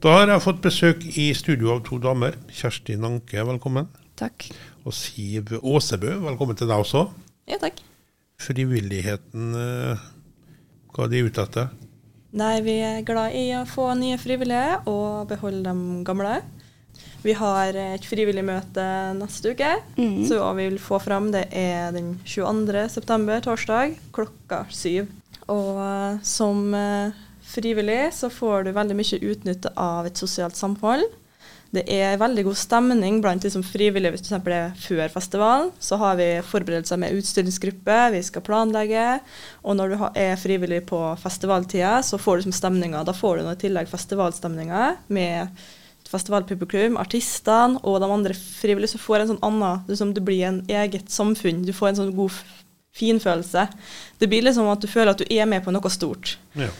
Da 0.00 0.14
har 0.14 0.30
jeg 0.32 0.40
fått 0.40 0.60
besøk 0.64 1.02
i 1.20 1.26
studio 1.36 1.74
av 1.74 1.82
to 1.84 1.98
damer. 2.00 2.38
Kjersti 2.56 2.94
Nanke, 2.96 3.42
velkommen. 3.44 3.84
Takk. 4.16 4.46
Og 4.88 4.94
Siv 4.96 5.52
Åsebø, 5.60 6.14
velkommen 6.22 6.56
til 6.56 6.70
deg 6.70 6.80
også. 6.80 7.02
Ja, 7.50 7.58
takk. 7.60 7.82
Frivilligheten, 8.40 9.50
eh, 9.60 10.00
hva 10.96 11.04
er 11.04 11.12
de 11.12 11.20
ute 11.26 11.44
etter? 11.44 11.68
Nei, 12.32 12.54
vi 12.64 12.78
er 12.80 13.04
glad 13.04 13.36
i 13.36 13.44
å 13.58 13.66
få 13.68 13.90
nye 14.00 14.16
frivillige 14.16 14.80
og 14.88 15.28
beholde 15.28 15.68
de 15.68 16.02
gamle. 16.08 16.34
Vi 17.20 17.36
har 17.36 17.76
et 17.76 18.08
frivillig 18.08 18.46
møte 18.48 18.88
neste 19.20 19.52
uke, 19.52 19.74
mm. 20.00 20.22
så 20.24 20.40
hva 20.40 20.54
vi 20.56 20.70
vil 20.70 20.80
få 20.80 20.96
fram, 21.04 21.28
det 21.34 21.50
er 21.52 21.92
den 21.92 22.14
22. 22.24 22.88
september, 22.88 23.44
torsdag, 23.44 23.98
klokka 24.16 24.64
syv. 24.72 25.12
Og 25.52 25.76
eh, 25.76 26.22
som 26.24 26.70
eh, 26.72 27.26
frivillig 27.50 28.12
så 28.16 28.30
får 28.32 28.66
du 28.66 28.76
veldig 28.76 28.96
mye 28.98 29.24
utnytte 29.32 29.72
av 29.78 30.08
et 30.08 30.20
sosialt 30.20 30.58
samhold. 30.58 31.06
Det 31.70 31.84
er 31.86 32.18
veldig 32.18 32.42
god 32.48 32.58
stemning 32.58 33.20
blant 33.22 33.44
de 33.44 33.50
som 33.52 33.62
frivillige 33.62 34.10
hvis 34.16 34.24
det 34.26 34.38
er 34.50 34.72
før 34.74 35.12
festivalen. 35.12 35.68
Så 35.78 35.98
har 36.00 36.16
vi 36.18 36.28
forberedelser 36.42 36.98
med 36.98 37.14
utstillingsgruppe, 37.14 37.98
vi 38.16 38.22
skal 38.26 38.42
planlegge. 38.42 39.20
Og 39.62 39.78
når 39.78 39.94
du 39.94 40.02
er 40.18 40.40
frivillig 40.40 40.82
på 40.88 40.98
festivaltida, 41.22 42.00
så 42.02 42.18
får 42.18 42.40
du 42.40 42.48
som 42.48 42.56
stemninga. 42.58 43.04
Da 43.06 43.14
får 43.14 43.38
du 43.38 43.52
i 43.52 43.60
tillegg 43.62 43.90
festivalstemninga 43.90 44.96
med 45.14 45.62
festivalpublikum, 46.10 46.98
artistene 46.98 47.78
og 47.86 48.00
de 48.02 48.10
andre 48.10 48.34
frivillige. 48.34 48.96
Så 48.96 49.04
får 49.04 49.22
en 49.22 49.32
sånn 49.36 49.44
annen, 49.46 49.86
liksom 49.86 50.14
Du 50.16 50.24
blir 50.26 50.48
en 50.48 50.64
eget 50.66 51.06
samfunn. 51.14 51.62
Du 51.62 51.70
får 51.76 51.92
en 51.92 52.02
sånn 52.02 52.16
god 52.18 52.34
finfølelse. 52.98 53.68
Det 54.18 54.26
blir 54.26 54.42
liksom 54.42 54.66
at 54.72 54.82
du 54.82 54.90
føler 54.90 55.14
at 55.14 55.22
du 55.22 55.30
er 55.30 55.46
med 55.46 55.62
på 55.62 55.70
noe 55.70 55.94
stort. 55.94 56.34
Ja. 56.58 56.72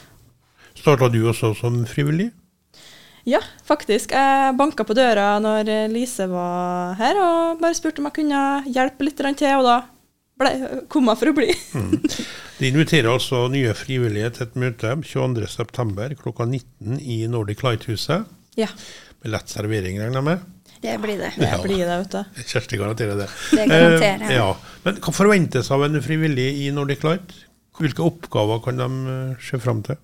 Starta 0.81 1.11
du 1.13 1.21
også 1.29 1.53
som 1.59 1.83
frivillig? 1.89 2.31
Ja, 3.29 3.41
faktisk. 3.69 4.15
Jeg 4.17 4.55
banka 4.57 4.85
på 4.89 4.97
døra 4.97 5.35
når 5.45 5.69
Lise 5.93 6.25
var 6.31 6.95
her, 6.99 7.19
og 7.21 7.61
bare 7.61 7.77
spurte 7.77 8.01
om 8.01 8.09
jeg 8.09 8.23
kunne 8.23 8.45
hjelpe 8.73 9.05
litt 9.05 9.21
til, 9.21 9.61
og 9.61 9.67
da 9.69 9.75
ble, 10.41 10.53
kom 10.93 11.11
jeg 11.13 11.21
for 11.21 11.33
å 11.33 11.37
bli. 11.37 11.51
De 12.61 12.69
inviterer 12.69 13.11
altså 13.13 13.47
nye 13.53 13.75
frivillige 13.77 14.33
til 14.37 14.47
et 14.49 14.57
møte 14.61 14.95
22.9. 15.05 16.17
klokka 16.21 16.49
19 16.49 16.97
i 17.01 17.21
Nordic 17.31 17.63
Light-huset. 17.65 18.27
Ja, 18.59 18.69
Med 19.21 19.35
lett 19.35 19.53
servering, 19.53 20.01
regner 20.01 20.21
jeg 20.21 20.29
med. 20.31 20.49
Det 20.81 20.97
blir 21.03 21.21
det. 21.21 21.31
det 21.37 21.53
blir 21.61 21.85
det, 21.85 21.97
vet 22.07 22.15
du. 22.17 22.43
Kjersti 22.55 22.79
garanterer 22.81 23.19
det. 23.21 23.29
Det 23.53 23.67
garanterer 23.69 24.25
jeg. 24.25 24.33
Eh, 24.33 24.37
ja. 24.39 24.79
Men 24.87 25.01
hva 25.05 25.13
forventes 25.13 25.69
av 25.77 25.85
en 25.85 26.01
frivillig 26.05 26.47
i 26.65 26.71
Nordic 26.73 27.05
Light? 27.05 27.35
Hvilke 27.81 28.05
oppgaver 28.05 28.63
kan 28.65 28.81
de 28.81 28.89
eh, 29.13 29.43
se 29.45 29.61
fram 29.61 29.83
til? 29.85 30.01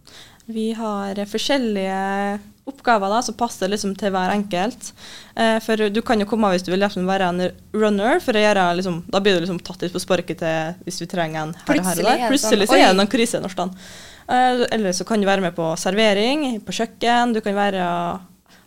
Vi 0.47 0.71
har 0.79 1.19
forskjellige 1.27 2.39
oppgaver 2.67 3.11
da, 3.11 3.21
som 3.23 3.37
passer 3.39 3.71
liksom 3.71 3.95
til 3.99 4.11
hver 4.15 4.33
enkelt. 4.35 4.91
Eh, 5.39 5.57
for 5.63 5.87
du 5.91 6.01
kan 6.07 6.21
jo 6.23 6.27
komme 6.29 6.51
hvis 6.53 6.65
du 6.67 6.73
vil 6.73 6.83
liksom 6.83 7.07
være 7.07 7.31
en 7.31 7.47
runner, 7.75 8.19
for 8.23 8.39
gjøre 8.39 8.67
liksom, 8.79 9.01
da 9.11 9.23
blir 9.23 9.37
du 9.37 9.45
liksom 9.45 9.61
tatt 9.67 9.85
litt 9.85 9.95
på 9.95 10.03
sparket 10.03 10.43
til 10.43 10.77
hvis 10.87 10.99
du 11.03 11.07
trenger 11.11 11.45
en 11.45 11.55
her 11.63 11.81
og 11.81 11.89
her 11.91 12.03
og 12.03 12.09
der. 12.11 12.25
er 12.27 12.35
Plutselig 12.35 12.67
sånn, 12.67 12.75
så 12.75 12.81
er 12.83 12.91
det 12.91 12.99
noen 12.99 13.13
krise 13.13 13.41
en 13.41 13.51
stand. 13.53 13.79
Eh, 14.27 14.63
eller 14.75 14.95
så 14.99 15.07
kan 15.07 15.23
du 15.23 15.29
være 15.29 15.47
med 15.47 15.55
på 15.55 15.73
servering, 15.79 16.47
på 16.67 16.75
kjøkken. 16.81 17.35
Du 17.37 17.43
kan 17.45 17.59
være 17.59 17.87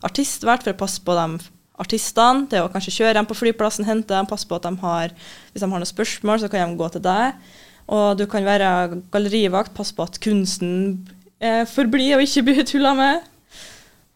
artistvert 0.08 0.64
for 0.64 0.75
å 0.75 0.80
passe 0.80 1.03
på 1.03 1.16
de 1.19 1.47
artistene, 1.80 2.47
til 2.52 2.64
å 2.64 2.71
kanskje 2.71 2.95
kjøre 3.02 3.17
dem 3.19 3.27
på 3.27 3.38
flyplassen, 3.39 3.88
hente 3.88 4.11
dem, 4.11 4.27
passe 4.27 4.47
på 4.47 4.59
at 4.59 4.67
de 4.67 4.75
har 4.83 5.16
Hvis 5.52 5.64
de 5.64 5.67
har 5.67 5.75
noen 5.75 5.91
spørsmål, 5.91 6.39
så 6.39 6.52
kan 6.52 6.71
de 6.71 6.80
gå 6.80 6.91
til 6.95 7.03
deg. 7.03 7.52
Og 7.89 8.19
du 8.19 8.27
kan 8.30 8.45
være 8.45 9.02
gallerivakt, 9.11 9.73
passe 9.75 9.95
på 9.97 10.05
at 10.05 10.19
kunsten 10.21 11.08
eh, 11.40 11.66
forblir 11.70 12.18
og 12.18 12.23
ikke 12.26 12.45
bli 12.50 12.66
tulla 12.68 12.94
med. 12.98 13.28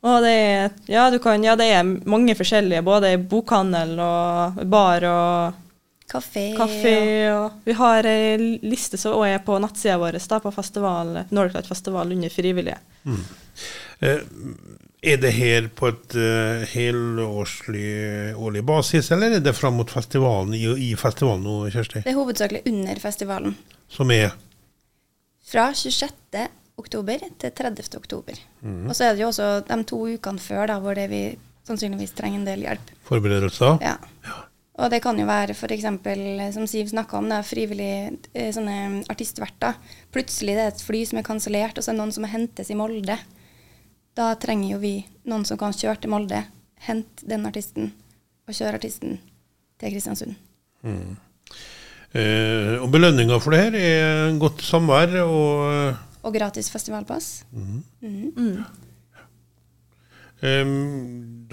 Og 0.04 0.20
det 0.26 0.32
er, 0.36 0.72
ja, 0.92 1.08
du 1.12 1.20
kan, 1.24 1.44
ja, 1.46 1.56
det 1.56 1.70
er 1.72 1.84
mange 1.88 2.36
forskjellige, 2.36 2.84
både 2.84 3.16
bokhandel 3.32 3.96
og 4.04 4.64
bar 4.68 5.06
og 5.08 5.62
Kafé. 6.14 6.52
kafé. 6.58 6.98
Og 7.32 7.64
vi 7.66 7.74
har 7.78 8.06
ei 8.06 8.58
liste 8.62 9.00
som 9.00 9.16
også 9.16 9.30
er 9.32 9.39
på 9.45 9.58
nettsida 9.64 9.98
vår 10.02 10.20
da, 10.20 10.39
på 10.44 10.52
festival, 10.54 11.14
Nordic 11.32 11.67
Festival 11.67 12.12
under 12.12 12.30
frivillige. 12.30 12.78
Mm. 13.04 13.23
er 15.04 15.17
det 15.17 15.32
her 15.32 15.70
på 15.76 15.88
et 15.92 16.16
uh, 16.16 16.64
helårslig 16.73 18.36
årlig 18.36 18.64
basis, 18.67 19.12
eller 19.12 19.38
er 19.38 19.44
det 19.44 19.56
fram 19.56 19.80
mot 19.80 19.89
festivalen 19.89 20.54
i, 20.54 20.66
i 20.92 20.94
festivalen 21.00 21.44
nå, 21.48 21.56
Kjersti? 21.72 22.04
Det 22.04 22.12
er 22.12 22.20
hovedsakelig 22.20 22.64
under 22.70 23.00
festivalen. 23.00 23.56
Som 23.92 24.12
er 24.12 24.36
Fra 25.48 25.72
26. 25.76 26.45
oktober 26.80 27.22
til 27.39 27.52
30. 27.54 27.98
oktober. 27.98 28.39
Mm. 28.61 28.88
Og 28.88 28.95
så 28.95 29.08
er 29.08 29.14
det 29.14 29.23
jo 29.23 29.30
også 29.30 29.50
de 29.67 29.78
to 29.89 30.00
ukene 30.16 30.42
før 30.42 30.67
da, 30.72 30.80
hvor 30.82 30.98
det 30.98 31.10
vi 31.11 31.23
sannsynligvis 31.67 32.16
trenger 32.17 32.42
en 32.42 32.48
del 32.48 32.66
hjelp. 32.66 32.92
forberedelser? 33.08 33.78
Ja. 33.82 33.98
Og 34.73 34.89
det 34.89 35.04
kan 35.04 35.20
jo 35.20 35.28
være 35.30 35.54
f.eks., 35.54 35.86
som 36.56 36.66
Siv 36.67 36.89
snakka 36.89 37.20
om, 37.20 37.28
da, 37.30 37.44
frivillige 37.45 38.16
eh, 38.33 38.50
sånne 38.56 39.04
artistverter. 39.12 39.78
Plutselig 40.14 40.56
det 40.58 40.64
er 40.64 40.72
et 40.73 40.82
fly 40.82 41.04
som 41.06 41.20
er 41.22 41.28
kansellert, 41.28 41.78
og 41.78 41.86
så 41.86 41.92
er 41.92 41.98
det 41.98 42.02
noen 42.02 42.16
som 42.16 42.26
hentes 42.26 42.72
i 42.73 42.78
Molde. 42.78 43.20
Da 44.17 44.32
trenger 44.42 44.73
jo 44.73 44.80
vi 44.82 44.95
noen 45.30 45.45
som 45.45 45.60
kan 45.62 45.76
kjøre 45.78 46.02
til 46.02 46.14
Molde, 46.14 46.42
hente 46.88 47.30
den 47.30 47.45
artisten, 47.50 47.92
og 48.50 48.58
kjøre 48.58 48.82
artisten 48.82 49.20
til 49.78 49.94
Kristiansund. 49.94 50.42
Eh, 52.14 52.73
og 52.82 52.89
belønninga 52.94 53.38
for 53.42 53.54
det 53.54 53.62
her 53.62 53.78
er 53.78 54.33
godt 54.42 54.66
samvær 54.66 55.16
og 55.22 56.10
Og 56.23 56.34
gratis 56.36 56.70
festivalpass. 56.72 57.45
eh, 60.42 60.72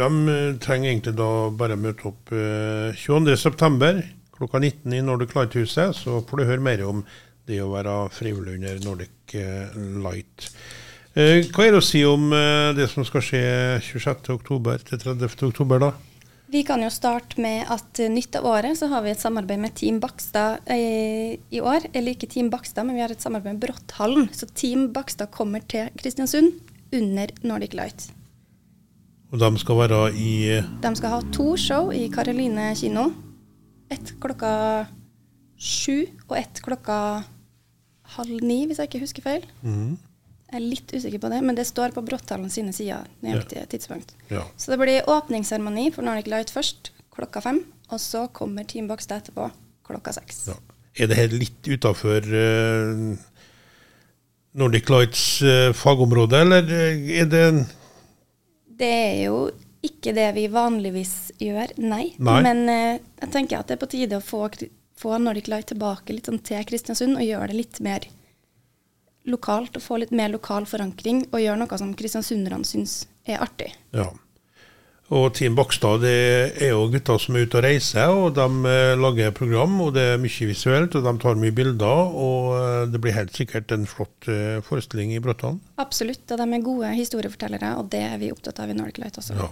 De 0.00 0.08
eh, 0.34 0.58
trenger 0.62 0.90
egentlig 0.92 1.16
da 1.18 1.30
bare 1.54 1.78
møte 1.78 2.08
opp 2.10 2.32
uh, 2.34 2.94
22.9. 2.96 4.04
klokka 4.36 4.58
19 4.62 4.94
i 4.96 5.02
Nordic 5.04 5.34
Light-huset, 5.36 5.96
så 5.98 6.22
får 6.26 6.40
du 6.40 6.48
høre 6.48 6.64
mer 6.64 6.84
om 6.86 7.02
det 7.50 7.58
å 7.62 7.72
være 7.72 7.96
frivillig 8.14 8.58
under 8.58 8.78
Nordic 8.84 9.34
eh, 9.38 9.74
Light. 10.04 10.46
Eh, 11.18 11.48
hva 11.50 11.66
er 11.66 11.74
det 11.74 11.80
å 11.80 11.84
si 11.84 12.02
om 12.06 12.30
eh, 12.36 12.70
det 12.76 12.86
som 12.92 13.06
skal 13.06 13.24
skje 13.26 13.42
26.10. 13.82 14.86
til 14.86 15.02
30.10, 15.02 15.74
da? 15.82 15.90
Vi 16.50 16.64
kan 16.66 16.82
jo 16.82 16.88
starte 16.90 17.38
med 17.38 17.68
at 17.70 18.00
eh, 18.02 18.10
nytt 18.10 18.34
av 18.34 18.46
året 18.50 18.74
så 18.78 18.88
har 18.90 19.04
vi 19.04 19.12
et 19.12 19.20
samarbeid 19.22 19.60
med 19.62 19.74
Team 19.78 20.00
Bakstad 20.02 20.66
eh, 20.66 21.36
i 21.38 21.60
år. 21.62 21.86
Eller 21.94 22.16
ikke 22.16 22.26
Team 22.32 22.48
Bakstad, 22.50 22.88
men 22.88 22.98
vi 22.98 23.04
har 23.04 23.12
et 23.14 23.22
samarbeid 23.22 23.54
med 23.54 23.62
Brotthallen. 23.62 24.26
Så 24.34 24.48
Team 24.50 24.88
Bakstad 24.94 25.30
kommer 25.30 25.62
til 25.70 25.92
Kristiansund 26.00 26.56
under 26.96 27.30
Nordic 27.46 27.76
Light. 27.78 28.08
Og 29.30 29.38
de 29.38 29.50
skal 29.62 29.78
være 29.78 30.00
i 30.18 30.30
eh, 30.56 30.70
De 30.82 30.94
skal 30.98 31.14
ha 31.14 31.20
to 31.30 31.52
show 31.54 31.92
i 31.94 32.08
Karoline 32.10 32.72
kino. 32.74 33.12
Ett 33.94 34.16
klokka 34.22 34.52
sju 35.54 36.08
og 36.26 36.34
ett 36.40 36.58
klokka 36.66 36.98
halv 38.16 38.42
ni, 38.42 38.64
hvis 38.66 38.82
jeg 38.82 38.90
ikke 38.90 39.04
husker 39.06 39.22
feil. 39.28 39.46
mhm, 39.62 39.98
Jeg 40.50 40.58
er 40.58 40.66
litt 40.66 40.90
usikker 40.90 41.20
på 41.22 41.28
det, 41.30 41.40
men 41.46 41.54
det 41.54 41.64
står 41.68 41.92
på 41.94 42.02
Bråttalen 42.02 42.50
sine 42.50 42.72
sider. 42.74 43.06
nøyaktige 43.22 43.68
tidspunkt. 43.70 44.16
Ja. 44.32 44.42
Så 44.58 44.72
det 44.72 44.80
blir 44.82 45.06
åpningsseremoni 45.06 45.92
for 45.94 46.02
Nordic 46.02 46.26
Light 46.26 46.50
først, 46.50 46.90
klokka 47.14 47.42
fem. 47.44 47.60
Og 47.90 48.02
så 48.02 48.26
kommer 48.34 48.66
Team 48.66 48.88
Bakstad 48.90 49.22
etterpå, 49.22 49.46
klokka 49.86 50.14
seks. 50.18 50.48
Ja. 50.50 50.58
Er 50.98 51.06
det 51.06 51.18
her 51.20 51.30
litt 51.30 51.70
utafor 51.70 52.26
uh, 52.26 53.14
Nordic 54.58 54.90
Lights 54.90 55.24
uh, 55.42 55.70
fagområde, 55.72 56.42
eller 56.42 56.66
eh, 56.66 57.20
er 57.22 57.30
det 57.30 57.44
Det 58.80 58.90
er 58.90 59.18
jo 59.28 59.40
ikke 59.86 60.12
det 60.16 60.28
vi 60.34 60.48
vanligvis 60.50 61.14
gjør, 61.38 61.76
nei. 61.78 62.08
Nei. 62.18 62.40
Men 62.42 62.66
uh, 62.66 62.98
jeg 63.22 63.30
tenker 63.30 63.60
at 63.60 63.70
det 63.70 63.78
er 63.78 63.84
på 63.84 63.90
tide 63.94 64.18
å 64.18 64.24
få, 64.24 64.48
få 64.98 65.18
Nordic 65.22 65.46
Light 65.46 65.70
tilbake 65.70 66.16
litt 66.16 66.26
sånn 66.26 66.42
til 66.42 66.66
Kristiansund, 66.66 67.20
og 67.20 67.22
gjøre 67.22 67.52
det 67.52 67.62
litt 67.62 67.86
mer 67.86 68.10
lokalt, 69.28 69.76
og 69.76 69.84
få 69.84 70.00
litt 70.00 70.14
mer 70.16 70.32
lokal 70.32 70.66
forankring, 70.68 71.26
og 71.30 71.42
gjøre 71.42 71.60
noe 71.60 71.78
som 71.80 71.94
kristiansunderne 71.96 72.66
syns 72.66 73.04
er 73.28 73.42
artig. 73.44 73.72
Ja. 73.96 74.08
Og 75.10 75.32
Team 75.34 75.56
Bakstad 75.58 76.04
det 76.04 76.18
er 76.62 76.68
jo 76.70 76.84
gutter 76.92 77.18
som 77.18 77.34
er 77.34 77.48
ute 77.48 77.58
og 77.58 77.64
reiser, 77.64 78.12
og 78.14 78.36
de 78.36 78.44
eh, 78.70 78.92
lager 78.94 79.32
program. 79.34 79.72
og 79.82 79.96
Det 79.96 80.04
er 80.12 80.20
mye 80.22 80.46
visuelt, 80.52 80.94
og 80.94 81.06
de 81.06 81.14
tar 81.18 81.40
mye 81.40 81.54
bilder. 81.54 82.12
og 82.26 82.52
eh, 82.54 82.84
Det 82.92 83.00
blir 83.02 83.16
helt 83.16 83.34
sikkert 83.34 83.74
en 83.74 83.88
flott 83.90 84.28
eh, 84.30 84.60
forestilling 84.62 85.10
i 85.16 85.22
Bråttan. 85.22 85.58
Absolutt, 85.82 86.22
og 86.30 86.38
de 86.38 86.46
er 86.46 86.62
gode 86.62 86.92
historiefortellere, 86.94 87.72
og 87.80 87.90
det 87.90 88.04
er 88.06 88.22
vi 88.22 88.30
opptatt 88.30 88.62
av 88.62 88.70
i 88.70 88.78
Nordic 88.78 89.02
Light 89.02 89.18
også. 89.18 89.34
Ja. 89.34 89.50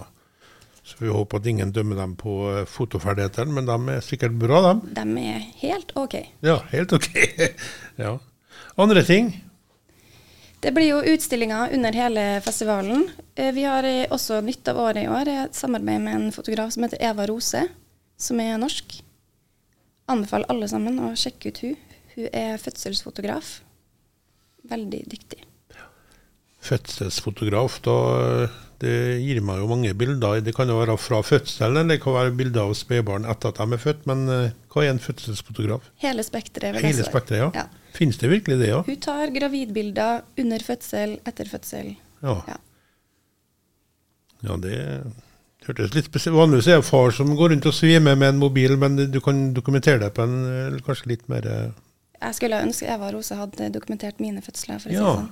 Så 0.79 1.03
vi 1.03 1.11
håper 1.11 1.43
at 1.43 1.51
ingen 1.51 1.75
dømmer 1.75 1.99
dem 1.99 2.15
på 2.17 2.39
fotoferdighetene, 2.71 3.51
men 3.59 3.67
de 3.67 3.97
er 3.97 4.05
sikkert 4.05 4.39
bra, 4.39 4.63
de. 4.63 4.95
De 4.95 5.27
er 5.27 5.43
helt 5.59 5.91
OK. 5.99 6.15
Ja, 6.45 6.61
helt 6.71 6.95
OK. 6.95 7.11
ja. 8.05 8.15
Andre 8.79 9.03
ting? 9.03 9.33
Det 10.59 10.71
blir 10.75 10.89
jo 10.89 11.03
utstillinger 11.13 11.71
under 11.73 11.95
hele 11.95 12.23
festivalen. 12.43 13.05
Eh, 13.35 13.53
Vi 13.55 13.63
har 13.63 13.83
eh, 13.87 14.07
også 14.11 14.41
nytt 14.43 14.67
av 14.67 14.79
året 14.83 15.05
i 15.05 15.07
år 15.07 15.31
et 15.31 15.55
samarbeid 15.55 16.01
med 16.03 16.15
en 16.15 16.31
fotograf 16.35 16.73
som 16.75 16.83
heter 16.83 16.99
Eva 16.99 17.27
Rose, 17.29 17.61
som 18.19 18.41
er 18.43 18.57
norsk. 18.59 18.97
Anbefaler 20.11 20.49
alle 20.51 20.67
sammen 20.67 20.99
å 20.99 21.13
sjekke 21.15 21.53
ut 21.53 21.61
hun. 21.63 21.77
Hun 22.15 22.27
er 22.33 22.59
fødselsfotograf. 22.59 23.59
Veldig 24.67 25.03
dyktig. 25.07 25.45
Fødselsfotograf, 26.59 27.79
da, 27.85 27.95
Det 28.79 28.91
gir 29.19 29.41
meg 29.43 29.59
jo 29.59 29.65
mange 29.67 29.91
bilder. 29.99 30.39
Det 30.45 30.53
kan 30.55 30.69
jo 30.71 30.77
være 30.79 30.95
fra 30.97 31.19
fødselen, 31.25 31.75
eller 31.81 31.95
det 31.95 32.01
kan 32.03 32.13
være 32.15 32.31
bilder 32.39 32.61
av 32.69 32.73
spedbarn 32.79 33.25
etter 33.27 33.51
at 33.51 33.59
de 33.59 33.75
er 33.75 33.81
født. 33.83 34.05
Men 34.07 34.21
eh, 34.31 34.53
hva 34.71 34.85
er 34.85 34.93
en 34.93 35.01
fødselsfotograf? 35.03 35.89
Hele 35.99 36.23
spekteret. 36.23 36.73
vil 36.77 36.81
jeg 36.87 36.93
Hele 36.95 37.07
spektret, 37.07 37.41
ja. 37.41 37.49
Ja. 37.55 37.65
Finnes 37.97 38.17
det 38.21 38.29
virkelig 38.31 38.59
det, 38.61 38.69
ja? 38.71 38.79
Hun 38.87 38.99
tar 39.03 39.33
gravidbilder 39.35 40.21
under 40.39 40.63
fødsel, 40.63 41.17
etter 41.27 41.49
fødsel. 41.51 41.95
Ja, 42.23 42.37
Ja. 42.47 42.57
ja 44.47 44.55
det 44.63 44.77
hørtes 45.67 45.93
litt 45.95 46.07
spesielt 46.09 46.35
Vanligvis 46.39 46.67
er 46.71 46.79
det 46.79 46.87
far 46.87 47.11
som 47.15 47.31
går 47.37 47.51
rundt 47.53 47.67
og 47.69 47.75
svimer 47.75 48.15
med 48.19 48.33
en 48.33 48.39
mobil, 48.41 48.77
men 48.79 48.95
du 49.11 49.19
kan 49.23 49.49
dokumentere 49.55 49.99
det 50.05 50.13
på 50.15 50.23
en 50.23 50.37
eh, 50.47 50.79
kanskje 50.87 51.11
litt 51.13 51.27
mer 51.31 51.45
eh, 51.47 51.69
Jeg 52.21 52.35
skulle 52.39 52.61
ønske 52.63 52.87
Eva 52.95 53.11
Rose 53.15 53.35
hadde 53.35 53.69
dokumentert 53.75 54.19
mine 54.23 54.41
fødsler, 54.43 54.79
for 54.79 54.89
å 54.89 54.93
si 54.93 54.97
Ja. 54.99 55.03
det 55.03 55.17
sånn. 55.19 55.31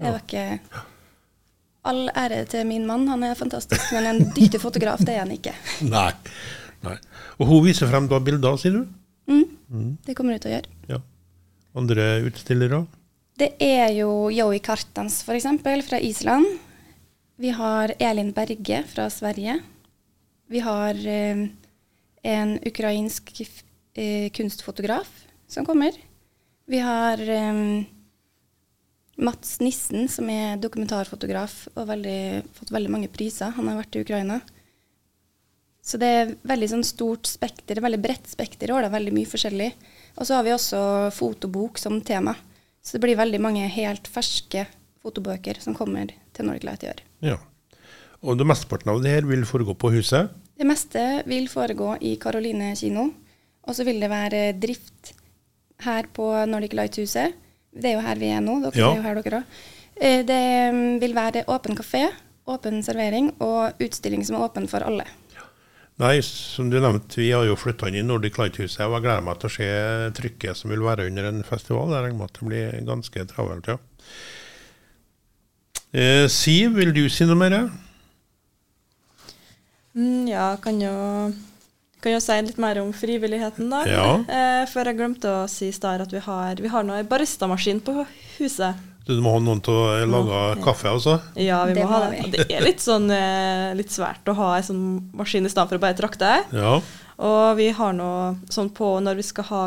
Det 0.00 0.10
var 0.14 0.22
ikke 0.24 0.44
All 1.88 2.10
ære 2.12 2.44
til 2.50 2.66
min 2.68 2.84
mann, 2.88 3.06
han 3.08 3.22
er 3.24 3.38
fantastisk, 3.38 3.92
men 3.96 4.08
en 4.10 4.24
dyktig 4.36 4.60
fotograf, 4.66 5.00
det 5.04 5.16
er 5.16 5.24
han 5.24 5.34
ikke. 5.34 5.54
Nei. 5.94 6.10
Nei. 6.84 6.96
Og 7.40 7.48
hun 7.48 7.64
viser 7.64 7.88
frem 7.90 8.08
da 8.10 8.20
bilder, 8.24 8.56
sier 8.60 8.80
du? 8.80 8.82
Mm. 9.30 9.96
Det 10.04 10.16
kommer 10.18 10.34
hun 10.34 10.42
til 10.42 10.50
å 10.50 10.56
gjøre. 10.56 10.72
Ja. 10.90 10.98
Andre 11.78 12.06
utstillere? 12.26 12.82
Det 13.40 13.54
er 13.62 13.92
jo 13.96 14.28
Joey 14.34 14.58
Kartans, 14.60 15.22
f.eks., 15.24 15.46
fra 15.86 16.00
Island. 16.02 16.48
Vi 17.40 17.52
har 17.56 17.94
Elin 18.02 18.34
Berge 18.36 18.82
fra 18.90 19.06
Sverige. 19.08 19.54
Vi 20.50 20.60
har 20.60 20.98
eh, 21.08 21.46
en 22.34 22.58
ukrainsk 22.66 23.30
eh, 23.94 24.28
kunstfotograf 24.34 25.08
som 25.48 25.64
kommer. 25.64 25.96
Vi 26.68 26.82
har 26.84 27.22
eh, 27.22 27.62
Mats 29.20 29.58
Nissen, 29.60 30.08
som 30.08 30.28
er 30.32 30.60
dokumentarfotograf 30.60 31.66
og 31.74 31.86
veldig, 31.90 32.20
fått 32.56 32.72
veldig 32.72 32.92
mange 32.92 33.10
priser. 33.12 33.52
Han 33.56 33.68
har 33.68 33.80
vært 33.82 33.98
i 33.98 34.04
Ukraina. 34.04 34.40
Så 35.84 35.98
det 36.00 36.08
er 36.08 36.34
veldig 36.46 36.68
sånn 36.74 36.84
stort 36.86 37.28
spekter, 37.28 37.80
veldig 37.82 38.00
bredt 38.02 38.28
spekter, 38.30 38.72
og 38.72 38.82
det 38.82 38.90
er 38.90 38.96
veldig 38.96 39.14
mye 39.16 39.28
forskjellig. 39.28 39.70
Og 40.18 40.26
så 40.28 40.36
har 40.36 40.46
vi 40.46 40.54
også 40.54 40.80
fotobok 41.16 41.80
som 41.80 42.00
tema. 42.04 42.34
Så 42.80 42.96
det 42.96 43.04
blir 43.04 43.18
veldig 43.20 43.40
mange 43.42 43.68
helt 43.72 44.08
ferske 44.08 44.66
fotobøker 45.00 45.60
som 45.60 45.76
kommer 45.76 46.12
til 46.36 46.48
Nordic 46.48 46.66
Light 46.68 46.84
i 46.84 46.90
år. 46.92 47.00
Ja. 47.24 47.38
Og 48.20 48.36
det 48.36 48.44
mesteparten 48.48 48.92
av 48.92 49.00
det 49.00 49.14
her 49.14 49.28
vil 49.28 49.46
foregå 49.48 49.74
på 49.80 49.92
huset? 49.94 50.32
Det 50.60 50.68
meste 50.68 51.02
vil 51.28 51.48
foregå 51.48 51.94
i 52.04 52.16
Karoline 52.20 52.74
kino. 52.76 53.08
Og 53.64 53.76
så 53.76 53.84
vil 53.88 54.00
det 54.02 54.10
være 54.12 54.42
drift 54.60 55.14
her 55.84 56.08
på 56.12 56.26
Nordic 56.48 56.76
Light-huset. 56.76 57.36
Det 57.72 57.90
er 57.92 57.96
jo 57.98 58.02
her 58.04 58.18
vi 58.18 58.30
er 58.34 58.40
nå. 58.44 58.58
Dere 58.64 58.78
Ja. 58.80 58.90
er 58.92 58.96
jo 58.96 59.02
her, 59.02 59.20
dere 59.22 59.40
òg. 59.42 59.60
Det 60.26 60.40
mm, 60.74 61.00
vil 61.02 61.14
være 61.14 61.44
åpen 61.52 61.76
kafé, 61.76 62.06
åpen 62.48 62.82
servering 62.82 63.32
og 63.44 63.76
utstilling 63.84 64.24
som 64.26 64.36
er 64.38 64.46
åpen 64.48 64.66
for 64.68 64.80
alle. 64.86 65.04
Nei, 66.00 66.14
som 66.24 66.70
du 66.72 66.78
nevnte, 66.80 67.18
vi 67.20 67.26
har 67.30 67.44
jo 67.44 67.58
flytta 67.60 67.90
inn 67.90 67.98
i 68.00 68.02
Nordic 68.02 68.38
Light-huset, 68.40 68.80
og 68.86 68.94
jeg 68.96 69.02
gleder 69.04 69.20
meg 69.26 69.36
til 69.42 69.50
å 69.50 69.52
se 69.52 69.66
trykket 70.16 70.56
som 70.56 70.70
vil 70.72 70.80
være 70.80 71.04
under 71.10 71.26
en 71.28 71.42
festival. 71.44 71.92
Jeg 71.92 72.06
regner 72.06 72.16
med 72.22 72.30
at 72.30 72.38
det 72.40 72.48
blir 72.48 72.78
ganske 72.88 73.24
travelt, 73.28 73.68
ja. 73.68 73.76
Eh, 75.92 76.24
Siv, 76.32 76.72
vil 76.78 76.94
du 76.96 77.02
si 77.12 77.26
noe 77.28 77.36
mer? 77.36 77.58
Mm, 79.92 80.24
ja, 80.30 80.54
kan 80.62 80.80
jo, 80.80 80.94
kan 82.02 82.12
jo 82.14 82.20
si 82.22 82.36
litt 82.42 82.58
mer 82.62 82.78
om 82.82 82.92
frivilligheten, 82.96 83.70
da. 83.72 83.80
Ja. 83.88 84.04
Eh, 84.24 84.66
før 84.70 84.90
jeg 84.90 84.98
glemte 85.00 85.32
å 85.42 85.48
si 85.50 85.68
i 85.68 85.74
stad 85.76 86.00
at 86.04 86.12
vi 86.14 86.22
har, 86.24 86.54
vi 86.60 86.68
har 86.72 86.86
nå 86.86 86.94
en 86.98 87.08
baristamaskin 87.10 87.80
på 87.84 88.04
huset. 88.38 88.86
Du 89.06 89.16
må 89.24 89.32
ha 89.34 89.40
noen 89.42 89.60
til 89.64 89.74
å 89.74 90.06
lage 90.06 90.62
kaffe, 90.62 90.86
altså? 90.92 91.16
Ja, 91.40 91.64
vi 91.66 91.74
Det 91.74 91.86
ha 91.88 92.00
det. 92.04 92.10
vi. 92.22 92.30
Det 92.36 92.44
er 92.52 92.62
litt 92.62 92.82
sånn 92.84 93.08
eh, 93.10 93.72
litt 93.74 93.90
svært 93.90 94.28
å 94.30 94.34
ha 94.38 94.50
en 94.58 94.62
sånn 94.68 94.82
maskin 95.16 95.46
i 95.48 95.50
stedet 95.50 95.68
for 95.72 95.80
å 95.80 95.82
bare 95.82 95.98
trakte. 95.98 96.34
Ja. 96.54 96.76
Og 97.18 97.56
vi 97.58 97.70
har 97.74 97.92
nå 97.96 98.10
sånn 98.52 98.70
på 98.76 98.92
når 99.02 99.18
vi 99.18 99.22
skal 99.26 99.44
ha 99.50 99.62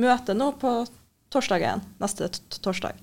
møte 0.00 0.36
nå 0.36 0.52
på 0.60 0.74
torsdagen, 1.34 1.82
neste 2.00 2.28
t- 2.30 2.60
torsdag, 2.62 2.94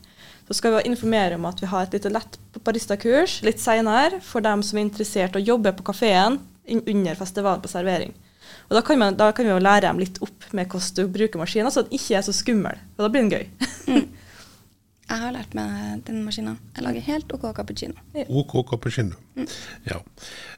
så 0.47 0.55
skal 0.55 0.77
vi 0.77 0.85
informere 0.89 1.35
om 1.35 1.45
at 1.49 1.59
vi 1.59 1.67
har 1.67 1.83
et 1.83 1.93
lite 1.97 2.09
lett 2.13 2.37
baristakurs 2.63 3.41
litt 3.43 3.59
senere 3.59 4.21
for 4.23 4.39
dem 4.45 4.63
som 4.63 4.77
er 4.79 4.85
interessert 4.87 5.35
i 5.35 5.41
å 5.41 5.47
jobbe 5.55 5.73
på 5.75 5.83
kafeen 5.91 6.39
under 6.69 7.15
festivalen 7.19 7.61
på 7.63 7.71
servering. 7.71 8.13
Og 8.69 8.75
da 8.77 8.81
kan, 8.83 8.99
man, 8.99 9.15
da 9.15 9.31
kan 9.31 9.45
vi 9.47 9.51
jo 9.53 9.59
lære 9.63 9.85
dem 9.87 9.99
litt 10.01 10.17
opp 10.21 10.47
med 10.53 10.67
hvordan 10.67 10.95
du 10.97 11.07
bruker 11.17 11.39
maskinen, 11.39 11.71
så 11.71 11.83
den 11.87 11.95
ikke 11.99 12.17
er 12.19 12.25
så 12.27 12.33
skummel. 12.35 12.75
Og 12.97 13.05
da 13.05 13.09
blir 13.13 13.23
den 13.27 13.31
gøy. 13.31 14.07
Jeg 15.07 15.21
har 15.21 15.31
lært 15.31 15.53
meg 15.55 16.01
den 16.03 16.17
maskinen. 16.25 16.57
Jeg 16.75 16.83
lager 16.83 17.03
helt 17.05 17.31
OK 17.31 17.45
cappuccino. 17.55 17.93
OK 18.27 18.57
cappuccino. 18.67 19.15
Ja. 19.87 20.01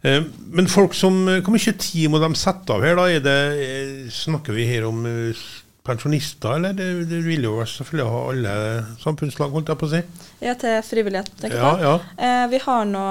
Eh, 0.02 0.24
Men 0.50 0.66
folk 0.72 0.96
som 0.98 1.20
Hvor 1.28 1.54
mye 1.54 1.74
tid 1.78 2.08
må 2.10 2.18
de 2.24 2.32
sette 2.40 2.74
av 2.74 2.82
her, 2.82 2.96
da? 2.98 3.06
Er 3.14 3.20
det, 3.22 3.36
eh, 3.62 4.10
snakker 4.10 4.58
vi 4.58 4.66
her 4.66 4.88
om 4.90 5.04
eh, 5.06 5.44
pensjonister, 5.86 6.56
eller? 6.58 6.74
Det, 6.74 6.88
det 7.12 7.22
vil 7.28 7.46
jo 7.46 7.60
selvfølgelig 7.62 8.10
ha 8.10 8.24
alle 8.32 8.56
samfunnslag, 9.04 9.54
holdt 9.54 9.70
jeg 9.70 9.78
på 9.84 9.86
å 9.86 9.94
si. 9.94 10.02
Ja, 10.42 10.58
til 10.58 10.82
frivillighet. 10.88 11.30
tenker 11.44 11.62
jeg 11.62 11.86
Ja, 11.86 11.86
ja. 11.86 11.94
Eh, 12.18 12.48
vi 12.56 12.64
har 12.66 12.90
nå 12.90 13.06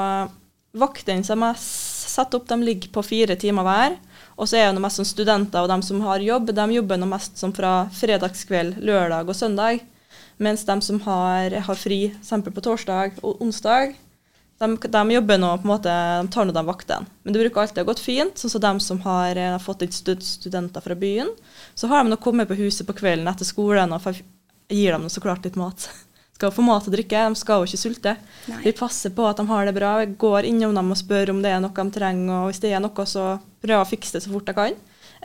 vaktene 0.79 1.23
som 1.25 1.43
er 1.47 1.55
s- 1.55 1.95
satt 2.19 2.35
opp, 2.35 2.49
de 2.51 2.59
ligger 2.67 2.91
på 2.99 3.07
fire 3.07 3.37
timer 3.39 3.63
hver. 3.63 3.95
Og 4.39 4.47
så 4.47 4.61
er 4.61 4.71
det 4.71 4.83
mest 4.83 5.01
sånn 5.01 5.09
studenter 5.09 5.65
og 5.65 5.71
de 5.73 5.79
som 5.83 6.03
har 6.07 6.23
jobb, 6.23 6.53
de 6.55 6.67
jobber 6.77 7.01
noe 7.01 7.11
mest 7.11 7.41
som 7.41 7.53
fra 7.55 7.89
fredagskveld, 7.99 8.79
lørdag 8.87 9.27
og 9.27 9.37
søndag. 9.37 9.83
Mens 10.39 10.63
de 10.65 10.77
som 10.87 11.01
har, 11.03 11.57
har 11.67 11.79
fri, 11.79 12.13
f.eks. 12.23 12.45
på 12.47 12.63
torsdag 12.63 13.19
og 13.27 13.43
onsdag, 13.43 13.97
de, 14.59 14.69
de 14.91 15.03
jobber 15.15 15.39
nå 15.39 15.51
på 15.59 15.67
en 15.67 15.73
måte, 15.73 15.91
de 15.91 16.31
tar 16.35 16.47
nå 16.47 16.55
de 16.55 16.63
vaktene. 16.67 17.07
Men 17.23 17.35
det 17.35 17.43
bruker 17.43 17.63
alltid 17.63 17.83
å 17.83 17.89
gått 17.91 18.03
fint, 18.03 18.39
sånn 18.39 18.55
som 18.55 18.63
de 18.63 18.73
som 18.83 19.03
har, 19.05 19.39
har 19.39 19.63
fått 19.63 19.85
inn 19.87 19.95
stud 19.95 20.23
studenter 20.27 20.83
fra 20.83 20.97
byen. 20.99 21.31
Så 21.79 21.91
har 21.91 22.03
de 22.03 22.15
nå 22.15 22.19
kommet 22.23 22.51
på 22.51 22.59
huset 22.59 22.87
på 22.87 22.97
kvelden 22.99 23.31
etter 23.31 23.47
skolen 23.47 23.95
og 23.95 24.07
gir 24.69 24.95
dem 24.95 25.07
så 25.11 25.23
klart 25.23 25.47
litt 25.47 25.59
mat. 25.59 25.89
Skal 26.39 26.53
få 26.55 26.63
mat 26.63 26.85
og 26.87 26.93
drikke, 26.95 27.19
de 27.27 27.35
skal 27.41 27.59
jo 27.59 27.67
ikke 27.67 27.81
sulte. 27.81 28.13
Nei. 28.47 28.61
Vi 28.63 28.73
passer 28.79 29.11
på 29.11 29.25
at 29.27 29.41
de 29.41 29.47
har 29.49 29.65
det 29.67 29.73
bra. 29.75 29.97
Jeg 30.05 30.13
går 30.23 30.47
innom 30.47 30.77
dem 30.79 30.93
og 30.95 30.99
spør 31.01 31.33
om 31.33 31.41
det 31.43 31.51
er 31.51 31.59
noe 31.65 31.75
de 31.75 31.91
trenger, 31.97 32.31
og 32.45 32.53
hvis 32.53 32.61
det 32.63 32.71
er 32.77 32.83
noe, 32.85 33.07
så 33.11 33.25
prøver 33.59 33.75
jeg 33.75 33.83
å 33.83 33.89
fikse 33.91 34.15
det 34.15 34.23
så 34.23 34.31
fort 34.31 34.47
jeg 34.53 34.55
kan. 34.55 34.77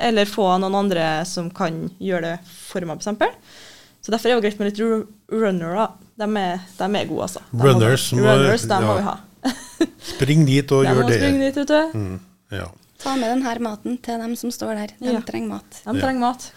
Eller 0.10 0.26
få 0.26 0.48
noen 0.58 0.74
andre 0.80 1.04
som 1.30 1.52
kan 1.54 1.84
gjøre 2.02 2.32
det 2.32 2.34
for 2.50 2.82
meg, 2.90 2.98
f.eks. 3.06 3.62
Så 4.04 4.12
derfor 4.12 4.26
er 4.26 4.34
det 4.34 4.40
jo 4.40 4.44
greit 4.48 4.58
med 4.60 4.72
litt 4.72 4.82
ru- 4.82 5.06
runner, 5.44 5.78
da. 5.78 5.86
De 6.26 6.30
er, 6.42 6.66
de 6.82 6.90
er 6.98 7.06
gode, 7.12 7.28
altså. 7.30 7.44
De 7.54 7.62
Runners 7.70 8.08
må- 8.18 8.26
runners, 8.26 8.66
de 8.74 8.82
må 8.82 8.98
vi 8.98 9.06
ha. 9.12 9.16
Spring 10.16 10.44
dit 10.50 10.74
og 10.74 10.82
De 10.84 10.96
gjør 10.98 11.08
det. 11.12 11.20
Spring 11.22 11.40
dit, 11.46 11.62
vet 11.62 11.70
du. 11.70 11.94
Mm, 11.94 12.18
ja. 12.58 12.68
Ta 13.04 13.14
med 13.20 13.30
denne 13.36 13.54
maten 13.70 13.98
til 14.02 14.18
dem 14.26 14.34
som 14.40 14.50
står 14.52 14.74
der. 14.82 14.98
De 14.98 15.14
Ja. 15.14 15.22
trenger 15.30 15.54
mat. 15.60 15.80
De 15.86 15.94
trenger 16.02 16.26
mat. 16.26 16.50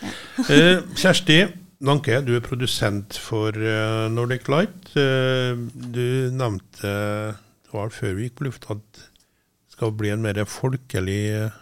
Eh, 0.48 0.80
Kjersti 0.96 1.38
Danke, 1.76 2.23
du 2.25 2.30
er 2.33 2.40
produsent 2.40 3.18
for 3.21 3.52
eh, 3.52 4.06
Nordic 4.09 4.47
Light. 4.49 4.95
Eh, 4.97 5.52
du 5.52 6.33
nevnte 6.33 6.88
det 6.88 7.75
var 7.75 7.90
før 7.92 8.14
vi 8.16 8.28
gikk 8.28 8.38
på 8.38 8.47
lufta 8.47 8.78
at 8.78 9.00
det 9.02 9.75
skal 9.75 9.92
bli 9.92 10.09
en 10.14 10.23
mer 10.25 10.40
folkelig 10.49 11.18
eh, 11.37 11.59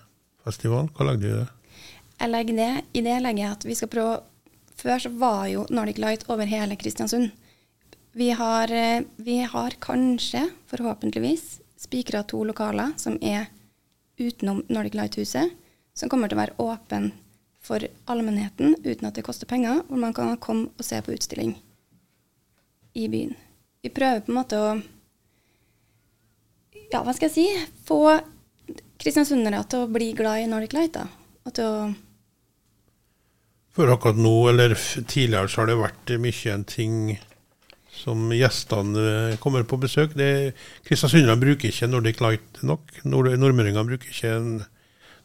festival. 0.46 0.86
Hva 0.94 1.08
legger 1.08 1.24
du 1.24 1.40
det? 1.40 1.80
Jeg 2.20 2.30
legger 2.30 2.60
det, 2.60 2.68
I 2.94 3.02
det 3.08 3.16
legger 3.24 3.42
jeg 3.42 3.56
at 3.56 3.66
vi 3.66 3.76
skal 3.80 3.90
prøve 3.90 4.14
Før 4.78 5.02
så 5.02 5.10
var 5.18 5.48
jo 5.50 5.66
Nordic 5.70 5.98
Light 6.02 6.24
over 6.30 6.46
hele 6.50 6.76
Kristiansund. 6.78 7.30
Vi 8.14 8.30
har, 8.34 8.70
vi 9.16 9.36
har 9.42 9.76
kanskje, 9.82 10.42
forhåpentligvis, 10.70 11.60
spikra 11.78 12.22
to 12.26 12.42
lokaler 12.46 12.92
som 12.98 13.16
er 13.22 13.46
utenom 14.18 14.64
Nordic 14.68 14.94
Light-huset, 14.98 15.54
som 15.94 16.10
kommer 16.10 16.30
til 16.30 16.38
å 16.38 16.42
være 16.42 16.58
åpen 16.62 17.12
for 17.64 17.84
allmennheten 18.10 18.76
uten 18.84 19.08
at 19.08 19.16
det 19.16 19.24
koster 19.24 19.48
penger, 19.48 19.82
hvor 19.88 20.00
man 20.00 20.14
kan 20.16 20.36
komme 20.42 20.70
og 20.76 20.84
se 20.84 21.00
på 21.02 21.14
utstilling 21.14 21.54
i 22.94 23.08
byen. 23.08 23.34
Vi 23.82 23.92
prøver 23.92 24.24
på 24.24 24.32
en 24.32 24.40
måte 24.40 24.60
å 24.60 24.74
Ja, 26.92 27.00
hva 27.02 27.14
skal 27.16 27.26
jeg 27.26 27.34
si? 27.34 27.44
Få 27.88 28.04
kristiansundere 29.00 29.64
til 29.66 29.82
å 29.82 29.90
bli 29.90 30.12
glad 30.14 30.44
i 30.44 30.50
Nordic 30.50 30.76
Light, 30.76 30.94
da. 30.94 31.08
Og 31.44 31.54
til 31.56 31.66
å 31.66 31.78
For 33.74 33.90
akkurat 33.90 34.20
nå, 34.20 34.34
eller 34.52 34.76
tidligere, 34.76 35.48
så 35.50 35.62
har 35.62 35.72
det 35.72 35.80
vært 35.80 36.12
mye 36.22 36.52
en 36.52 36.66
ting 36.68 37.16
som 37.94 38.30
gjestene 38.34 39.06
eh, 39.32 39.36
kommer 39.42 39.64
på 39.66 39.80
besøk. 39.82 40.14
Kristiansundere 40.86 41.40
bruker 41.40 41.72
ikke 41.72 41.88
Nordic 41.90 42.20
Light 42.22 42.62
nok. 42.62 43.00
Nord 43.02 43.32
Nordmøringene 43.34 43.88
bruker 43.88 44.12
ikke 44.12 44.36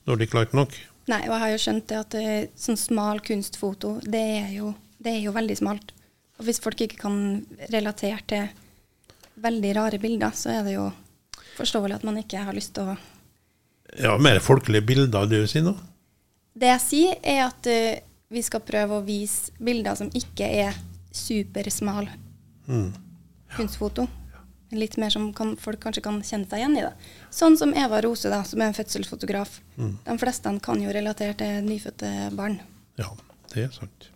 Nordic 0.10 0.34
Light 0.34 0.56
nok. 0.58 0.74
Nei, 1.10 1.24
og 1.26 1.34
jeg 1.34 1.42
har 1.42 1.52
jo 1.54 1.62
skjønt 1.64 1.86
det 1.90 1.98
at 1.98 2.16
det, 2.16 2.34
sånn 2.60 2.78
smal 2.78 3.22
kunstfoto, 3.26 3.96
det 4.06 4.22
er, 4.44 4.50
jo, 4.54 4.74
det 5.02 5.16
er 5.16 5.24
jo 5.24 5.34
veldig 5.34 5.56
smalt. 5.58 5.94
Og 6.40 6.46
hvis 6.48 6.62
folk 6.64 6.82
ikke 6.86 7.00
kan 7.02 7.16
relatere 7.74 8.20
til 8.30 8.52
veldig 9.42 9.72
rare 9.76 10.00
bilder, 10.00 10.36
så 10.38 10.52
er 10.54 10.68
det 10.68 10.76
jo 10.76 10.86
forståelig 11.58 11.98
at 11.98 12.06
man 12.08 12.20
ikke 12.22 12.44
har 12.46 12.56
lyst 12.56 12.76
til 12.78 12.94
å 12.94 12.98
Ja, 13.98 14.14
Mer 14.22 14.38
folkelige 14.46 14.86
bilder, 14.86 15.26
det 15.26 15.40
du 15.42 15.50
sier 15.50 15.66
nå? 15.66 15.74
Det 16.60 16.70
jeg 16.70 16.84
sier, 16.84 17.16
er 17.26 17.40
at 17.48 17.70
uh, 17.72 17.98
vi 18.30 18.44
skal 18.46 18.62
prøve 18.62 19.00
å 19.00 19.06
vise 19.06 19.50
bilder 19.58 19.98
som 19.98 20.12
ikke 20.14 20.46
er 20.66 20.78
supersmal 21.16 22.10
Mm. 22.70 22.92
kunstfoto. 23.56 24.04
Litt 24.76 25.00
mer 25.02 25.10
som 25.10 25.32
kan, 25.34 25.56
folk 25.58 25.80
kanskje 25.82 26.04
kan 26.06 26.20
kjenne 26.22 26.46
seg 26.50 26.62
igjen 26.62 26.78
i. 26.78 26.86
da. 26.86 26.92
Sånn 27.34 27.58
som 27.58 27.74
Eva 27.74 28.04
Rose, 28.06 28.30
da, 28.30 28.44
som 28.46 28.62
er 28.62 28.70
en 28.70 28.78
fødselsfotograf. 28.78 29.60
De 30.06 30.18
fleste 30.22 30.54
kan 30.66 30.82
jo 30.84 30.94
relatere 30.94 31.34
til 31.40 31.66
nyfødte 31.66 32.12
barn. 32.38 32.60
Ja, 33.02 33.10
det 33.54 33.66
er 33.66 33.74
sant. 33.74 34.12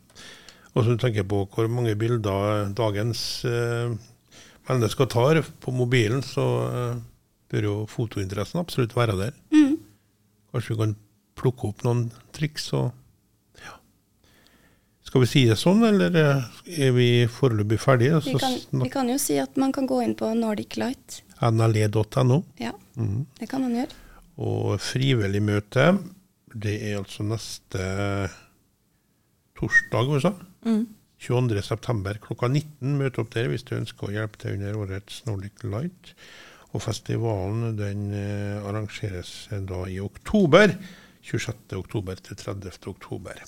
Og 0.73 0.85
så 0.85 0.95
tenker 0.97 1.21
jeg 1.21 1.29
på 1.29 1.43
hvor 1.53 1.69
mange 1.69 1.93
bilder 1.97 2.69
dagens 2.73 3.45
eh, 3.45 3.93
mennesker 4.69 5.09
tar 5.09 5.41
på 5.61 5.73
mobilen, 5.73 6.23
så 6.25 6.45
eh, 6.69 7.01
bør 7.53 7.67
jo 7.69 7.75
fotointeressen 7.89 8.61
absolutt 8.61 8.95
være 8.97 9.17
der. 9.19 9.37
Mm. 9.53 9.77
Kanskje 10.53 10.73
vi 10.73 10.79
kan 10.81 10.95
plukke 11.39 11.69
opp 11.69 11.85
noen 11.85 12.07
triks 12.35 12.71
og. 12.77 12.91
Skal 15.13 15.21
vi 15.21 15.27
si 15.29 15.41
det 15.45 15.59
sånn, 15.61 15.83
eller 15.85 16.15
eh, 16.17 16.45
er 16.87 16.93
vi 16.95 17.03
foreløpig 17.29 17.77
ferdige? 17.77 18.17
Vi 18.25 18.31
kan, 18.41 18.55
vi 18.81 18.87
kan 18.89 19.11
jo 19.11 19.19
si 19.21 19.35
at 19.37 19.59
man 19.61 19.69
kan 19.69 19.85
gå 19.85 19.99
inn 20.01 20.15
på 20.17 20.25
Nordic 20.33 20.73
Light. 20.81 21.19
nle.no. 21.37 22.39
Ja, 22.57 22.71
mm. 22.97 23.19
det 23.37 23.49
kan 23.51 23.61
man 23.61 23.75
gjøre. 23.77 23.93
Og 24.41 24.81
frivillig 24.81 25.43
møte, 25.45 25.91
det 26.49 26.73
er 26.79 26.97
altså 27.03 27.27
neste 27.29 27.85
torsdag, 29.59 30.09
hva 30.09 30.23
sa 30.25 30.33
Mm. 30.63 30.87
22.9. 31.21 32.17
klokka 32.23 32.49
19. 32.49 32.97
Møt 32.97 33.21
opp 33.21 33.29
der 33.35 33.51
hvis 33.51 33.67
du 33.69 33.75
ønsker 33.77 34.09
å 34.09 34.13
hjelpe 34.15 34.41
til 34.41 34.57
under 34.57 34.81
årets 34.81 35.21
Nordic 35.27 35.61
Light. 35.61 36.15
Og 36.73 36.81
festivalen 36.81 37.77
den 37.77 38.09
eh, 38.17 38.65
arrangeres 38.65 39.35
eh, 39.51 39.61
da 39.61 39.85
i 39.85 40.01
oktober. 40.01 40.73
26. 41.23 41.77
oktober 41.79 42.19
til 42.19 42.35
30. 42.35 42.71
oktober. 42.91 43.39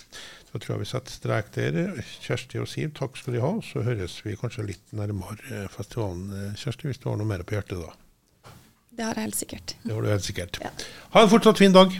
Så 0.48 0.60
tror 0.60 0.76
jeg 0.76 0.84
vi 0.86 0.90
setter 0.90 1.16
strek 1.16 1.52
der. 1.58 1.80
Kjersti 2.24 2.62
og 2.62 2.70
Siv, 2.72 2.94
takk 2.96 3.20
skal 3.20 3.36
de 3.36 3.44
ha. 3.44 3.52
Så 3.66 3.84
høres 3.84 4.16
vi 4.26 4.38
kanskje 4.40 4.68
litt 4.72 4.96
nærmere 4.96 5.38
eh, 5.52 5.68
festivalen. 5.74 6.30
Eh, 6.32 6.58
Kjersti, 6.60 6.90
hvis 6.90 7.02
du 7.04 7.10
har 7.12 7.20
noe 7.20 7.30
mer 7.30 7.44
på 7.44 7.58
hjertet 7.58 7.84
da. 7.84 7.92
Det 8.96 9.04
har 9.04 9.18
jeg 9.20 9.28
helt 9.28 9.40
sikkert. 9.42 9.76
Det 9.84 9.92
har 9.92 10.06
du 10.06 10.12
helt 10.14 10.28
sikkert. 10.28 10.62
Ja. 10.64 10.72
Ha 11.18 11.26
en 11.26 11.32
fortsatt 11.32 11.60
fin 11.60 11.76
dag. 11.76 11.92